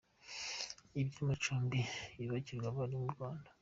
[1.01, 1.79] Iby’amacumbi
[2.21, 3.49] yubakirwa abarimu mu Rwanda